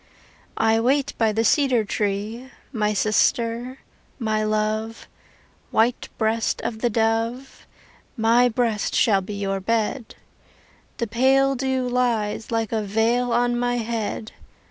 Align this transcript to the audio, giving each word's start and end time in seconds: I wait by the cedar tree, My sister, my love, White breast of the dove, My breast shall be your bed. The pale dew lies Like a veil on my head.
I 0.57 0.79
wait 0.79 1.13
by 1.19 1.31
the 1.31 1.43
cedar 1.43 1.85
tree, 1.85 2.49
My 2.73 2.91
sister, 2.91 3.77
my 4.17 4.43
love, 4.43 5.07
White 5.69 6.09
breast 6.17 6.59
of 6.63 6.79
the 6.79 6.89
dove, 6.89 7.67
My 8.17 8.49
breast 8.49 8.95
shall 8.95 9.21
be 9.21 9.35
your 9.35 9.59
bed. 9.59 10.15
The 10.97 11.05
pale 11.05 11.53
dew 11.53 11.87
lies 11.87 12.49
Like 12.51 12.71
a 12.71 12.81
veil 12.81 13.31
on 13.31 13.59
my 13.59 13.75
head. 13.77 14.31